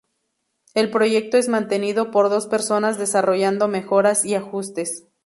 [0.73, 5.05] El proyecto es mantenido por dos personas desarrollando mejoras y ajustes.